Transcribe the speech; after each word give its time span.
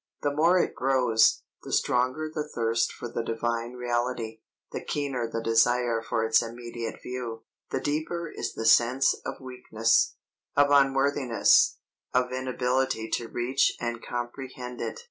The 0.23 0.33
more 0.33 0.57
it 0.57 0.73
grows, 0.73 1.43
the 1.61 1.71
stronger 1.71 2.27
the 2.33 2.41
thirst 2.49 2.91
for 2.91 3.07
the 3.07 3.21
divine 3.21 3.73
reality, 3.73 4.41
the 4.71 4.83
keener 4.83 5.27
the 5.31 5.43
desire 5.43 6.01
for 6.01 6.25
its 6.25 6.41
immediate 6.41 7.03
view, 7.03 7.43
the 7.69 7.79
deeper 7.79 8.27
is 8.27 8.55
the 8.55 8.65
sense 8.65 9.13
of 9.27 9.39
weakness, 9.39 10.15
of 10.55 10.71
unworthiness, 10.71 11.77
of 12.15 12.31
inability 12.33 13.11
to 13.11 13.27
reach 13.27 13.77
and 13.79 14.01
comprehend 14.01 14.81
it. 14.81 14.99